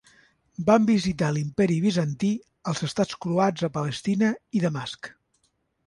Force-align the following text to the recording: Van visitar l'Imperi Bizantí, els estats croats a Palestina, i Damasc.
Van 0.69 0.87
visitar 0.89 1.29
l'Imperi 1.35 1.77
Bizantí, 1.85 2.31
els 2.73 2.83
estats 2.91 3.21
croats 3.27 3.71
a 3.71 3.73
Palestina, 3.79 4.35
i 4.61 4.67
Damasc. 4.69 5.17